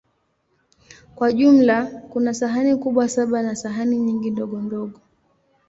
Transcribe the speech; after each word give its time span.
Kwa 1.15 1.33
jumla, 1.33 1.85
kuna 1.85 2.33
sahani 2.33 2.75
kubwa 2.75 3.09
saba 3.09 3.41
na 3.43 3.55
sahani 3.55 3.97
nyingi 3.97 4.31
ndogondogo. 4.31 4.99